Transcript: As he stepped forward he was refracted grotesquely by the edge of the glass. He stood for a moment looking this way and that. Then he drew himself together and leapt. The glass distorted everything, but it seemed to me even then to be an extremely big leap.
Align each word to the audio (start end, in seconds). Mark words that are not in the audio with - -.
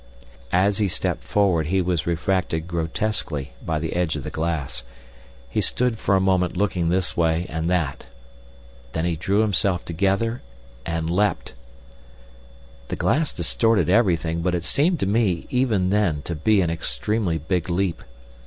As 0.55 0.79
he 0.79 0.87
stepped 0.87 1.23
forward 1.23 1.67
he 1.67 1.79
was 1.79 2.07
refracted 2.07 2.67
grotesquely 2.67 3.53
by 3.63 3.77
the 3.77 3.93
edge 3.93 4.15
of 4.15 4.23
the 4.23 4.31
glass. 4.31 4.83
He 5.47 5.61
stood 5.61 5.99
for 5.99 6.15
a 6.15 6.19
moment 6.19 6.57
looking 6.57 6.89
this 6.89 7.15
way 7.15 7.45
and 7.47 7.69
that. 7.69 8.07
Then 8.93 9.05
he 9.05 9.15
drew 9.15 9.41
himself 9.41 9.85
together 9.85 10.41
and 10.87 11.07
leapt. 11.07 11.53
The 12.87 12.95
glass 12.95 13.31
distorted 13.31 13.89
everything, 13.89 14.41
but 14.41 14.55
it 14.55 14.63
seemed 14.63 14.99
to 15.01 15.05
me 15.05 15.45
even 15.51 15.91
then 15.91 16.23
to 16.23 16.33
be 16.33 16.61
an 16.61 16.71
extremely 16.71 17.37
big 17.37 17.69
leap. 17.69 18.01